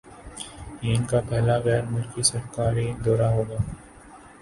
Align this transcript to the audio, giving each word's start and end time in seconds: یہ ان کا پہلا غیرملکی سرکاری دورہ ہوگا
یہ 0.81 0.95
ان 0.95 1.03
کا 1.05 1.19
پہلا 1.29 1.57
غیرملکی 1.65 2.23
سرکاری 2.23 2.91
دورہ 3.05 3.29
ہوگا 3.35 3.57